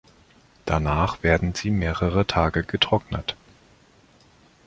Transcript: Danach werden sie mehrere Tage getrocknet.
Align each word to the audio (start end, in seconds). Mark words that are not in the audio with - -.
Danach 0.65 1.21
werden 1.21 1.53
sie 1.53 1.69
mehrere 1.69 2.25
Tage 2.25 2.63
getrocknet. 2.63 3.35